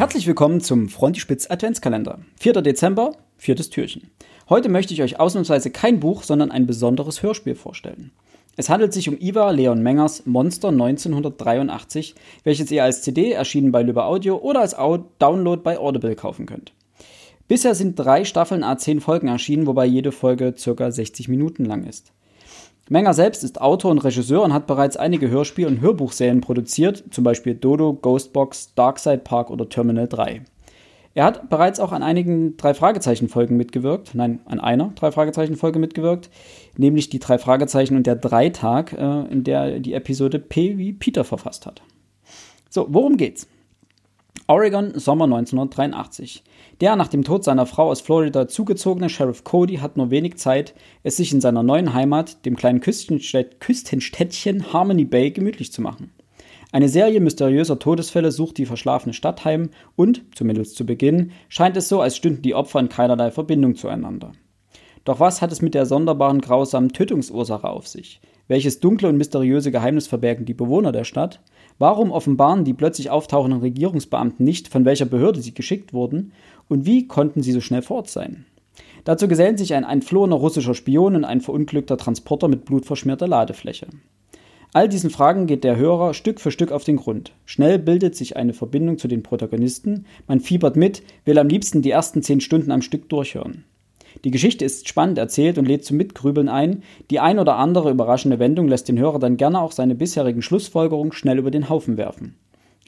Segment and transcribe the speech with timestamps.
[0.00, 2.20] Herzlich willkommen zum Frontispitz Adventskalender.
[2.38, 2.62] 4.
[2.62, 4.10] Dezember, viertes Türchen.
[4.48, 8.10] Heute möchte ich euch ausnahmsweise kein Buch, sondern ein besonderes Hörspiel vorstellen.
[8.56, 12.14] Es handelt sich um Iva Leon Mengers Monster 1983,
[12.44, 14.74] welches ihr als CD erschienen bei Lübbe Audio oder als
[15.18, 16.72] Download bei Audible kaufen könnt.
[17.46, 20.90] Bisher sind drei Staffeln A10 Folgen erschienen, wobei jede Folge ca.
[20.90, 22.10] 60 Minuten lang ist.
[22.90, 27.22] Menger selbst ist Autor und Regisseur und hat bereits einige Hörspiel- und Hörbuchserien produziert, zum
[27.22, 30.42] Beispiel Dodo, Ghostbox, Darkside Park oder Terminal 3.
[31.14, 36.30] Er hat bereits auch an einigen Drei-Fragezeichen-Folgen mitgewirkt, nein, an einer Drei-Fragezeichen-Folge mitgewirkt,
[36.76, 41.22] nämlich die Drei Fragezeichen und der Dreitag, äh, in der die Episode P wie Peter
[41.22, 41.82] verfasst hat.
[42.70, 43.46] So, worum geht's?
[44.50, 46.42] Oregon, Sommer 1983.
[46.80, 50.74] Der nach dem Tod seiner Frau aus Florida zugezogene Sheriff Cody hat nur wenig Zeit,
[51.04, 56.10] es sich in seiner neuen Heimat, dem kleinen Küstenstädt Küstenstädtchen Harmony Bay, gemütlich zu machen.
[56.72, 61.88] Eine Serie mysteriöser Todesfälle sucht die verschlafene Stadt heim und, zumindest zu Beginn, scheint es
[61.88, 64.32] so, als stünden die Opfer in keinerlei Verbindung zueinander.
[65.04, 68.20] Doch was hat es mit der sonderbaren grausamen Tötungsursache auf sich?
[68.48, 71.40] Welches dunkle und mysteriöse Geheimnis verbergen die Bewohner der Stadt?
[71.78, 76.32] Warum offenbaren die plötzlich auftauchenden Regierungsbeamten nicht, von welcher Behörde sie geschickt wurden?
[76.68, 78.44] Und wie konnten sie so schnell fort sein?
[79.04, 83.86] Dazu gesellen sich ein entflohener russischer Spion und ein verunglückter Transporter mit blutverschmierter Ladefläche.
[84.72, 87.32] All diesen Fragen geht der Hörer Stück für Stück auf den Grund.
[87.44, 91.90] Schnell bildet sich eine Verbindung zu den Protagonisten, man fiebert mit, will am liebsten die
[91.90, 93.64] ersten zehn Stunden am Stück durchhören.
[94.24, 96.82] Die Geschichte ist spannend erzählt und lädt zum Mitgrübeln ein.
[97.10, 101.12] Die ein oder andere überraschende Wendung lässt den Hörer dann gerne auch seine bisherigen Schlussfolgerungen
[101.12, 102.36] schnell über den Haufen werfen.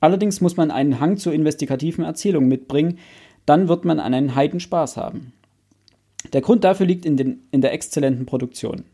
[0.00, 2.98] Allerdings muss man einen Hang zur investigativen Erzählung mitbringen,
[3.46, 5.32] dann wird man einen Heiden Spaß haben.
[6.32, 8.84] Der Grund dafür liegt in, den, in der exzellenten Produktion.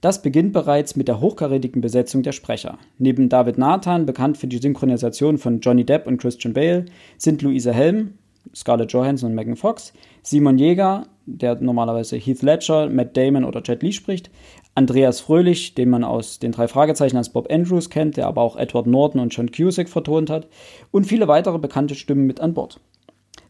[0.00, 2.78] Das beginnt bereits mit der hochkarätigen Besetzung der Sprecher.
[2.98, 6.84] Neben David Nathan, bekannt für die Synchronisation von Johnny Depp und Christian Bale,
[7.16, 8.18] sind Louise Helm,
[8.54, 13.82] Scarlett Johansson und Megan Fox, Simon Jäger, der normalerweise Heath Ledger, Matt Damon oder Jet
[13.82, 14.30] Lee spricht,
[14.74, 18.56] Andreas Fröhlich, den man aus den drei Fragezeichen als Bob Andrews kennt, der aber auch
[18.56, 20.48] Edward Norton und John Cusack vertont hat,
[20.90, 22.80] und viele weitere bekannte Stimmen mit an Bord.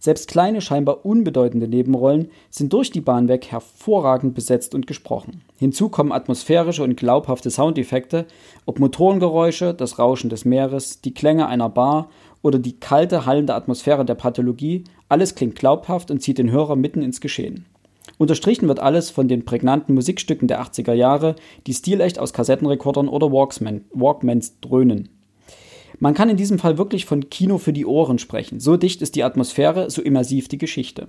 [0.05, 5.41] Selbst kleine, scheinbar unbedeutende Nebenrollen sind durch die Bahn weg hervorragend besetzt und gesprochen.
[5.59, 8.27] Hinzu kommen atmosphärische und glaubhafte Soundeffekte,
[8.67, 12.11] ob Motorengeräusche, das Rauschen des Meeres, die Klänge einer Bar
[12.45, 17.01] oder die kalte, hallende Atmosphäre der Pathologie, alles klingt glaubhaft und zieht den Hörer mitten
[17.01, 17.65] ins Geschehen.
[18.19, 23.33] Unterstrichen wird alles von den prägnanten Musikstücken der 80er Jahre, die stilecht aus Kassettenrekordern oder
[23.33, 25.09] Walkman, Walkmans dröhnen.
[25.99, 28.61] Man kann in diesem Fall wirklich von Kino für die Ohren sprechen.
[28.61, 31.09] So dicht ist die Atmosphäre, so immersiv die Geschichte.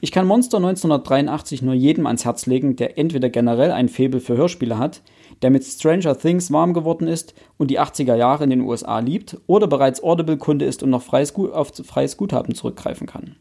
[0.00, 4.36] Ich kann Monster 1983 nur jedem ans Herz legen, der entweder generell ein Faible für
[4.36, 5.02] Hörspiele hat,
[5.42, 9.38] der mit Stranger Things warm geworden ist und die 80er Jahre in den USA liebt,
[9.46, 13.36] oder bereits Audible-Kunde ist und noch freies, auf freies Guthaben zurückgreifen kann.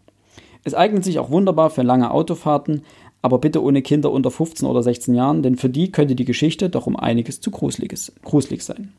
[0.64, 2.84] Es eignet sich auch wunderbar für lange Autofahrten,
[3.22, 6.70] aber bitte ohne Kinder unter 15 oder 16 Jahren, denn für die könnte die Geschichte
[6.70, 8.94] doch um einiges zu gruselig sein.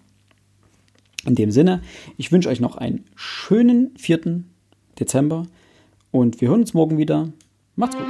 [1.24, 1.82] In dem Sinne,
[2.16, 4.42] ich wünsche euch noch einen schönen 4.
[4.98, 5.46] Dezember
[6.12, 7.28] und wir hören uns morgen wieder.
[7.74, 8.06] Macht's gut.